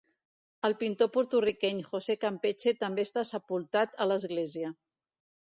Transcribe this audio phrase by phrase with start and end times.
[0.69, 4.75] El pintor porto-riqueny José Campeche també està sepultat a l'església.